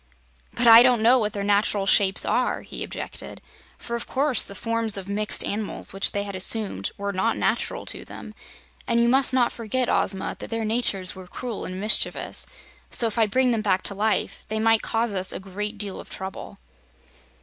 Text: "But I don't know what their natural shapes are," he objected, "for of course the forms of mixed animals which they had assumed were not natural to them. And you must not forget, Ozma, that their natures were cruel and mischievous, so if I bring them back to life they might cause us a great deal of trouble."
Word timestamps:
"But 0.55 0.65
I 0.65 0.81
don't 0.81 1.03
know 1.03 1.19
what 1.19 1.33
their 1.33 1.43
natural 1.43 1.85
shapes 1.85 2.25
are," 2.25 2.63
he 2.63 2.83
objected, 2.83 3.39
"for 3.77 3.95
of 3.95 4.07
course 4.07 4.47
the 4.47 4.55
forms 4.55 4.97
of 4.97 5.07
mixed 5.07 5.43
animals 5.43 5.93
which 5.93 6.11
they 6.11 6.23
had 6.23 6.35
assumed 6.35 6.89
were 6.97 7.13
not 7.13 7.37
natural 7.37 7.85
to 7.85 8.03
them. 8.03 8.33
And 8.87 8.99
you 8.99 9.07
must 9.07 9.31
not 9.31 9.51
forget, 9.51 9.89
Ozma, 9.89 10.37
that 10.39 10.49
their 10.49 10.65
natures 10.65 11.13
were 11.15 11.27
cruel 11.27 11.65
and 11.65 11.79
mischievous, 11.79 12.47
so 12.89 13.05
if 13.05 13.19
I 13.19 13.27
bring 13.27 13.51
them 13.51 13.61
back 13.61 13.83
to 13.83 13.93
life 13.93 14.43
they 14.49 14.59
might 14.59 14.81
cause 14.81 15.13
us 15.13 15.31
a 15.31 15.39
great 15.39 15.77
deal 15.77 15.99
of 15.99 16.09
trouble." 16.09 16.57